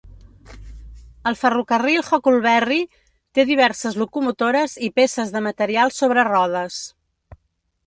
El 1.31 1.35
ferrocarril 1.41 1.99
Huckleberry 2.07 2.79
té 3.37 3.45
diverses 3.51 3.99
locomotores 4.05 4.75
i 4.89 4.91
peces 5.01 5.37
de 5.39 5.45
material 5.51 5.97
sobre 6.01 6.27
rodes. 6.33 6.83